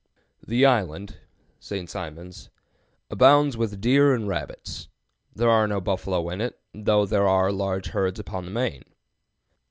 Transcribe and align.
Soc., 0.01 0.07
I, 0.07 0.09
p. 0.49 0.63
117.] 0.63 0.63
"The 0.63 0.65
island 0.65 1.17
[St. 1.59 1.87
Simon's] 1.91 2.49
abounds 3.11 3.55
with 3.55 3.79
deer 3.79 4.15
and 4.15 4.27
rabbits. 4.27 4.87
There 5.35 5.51
are 5.51 5.67
no 5.67 5.79
buffalo 5.79 6.27
in 6.31 6.41
it, 6.41 6.59
though 6.73 7.05
there 7.05 7.27
are 7.27 7.51
large 7.51 7.89
herds 7.89 8.19
upon 8.19 8.45
the 8.45 8.51
main." 8.51 8.83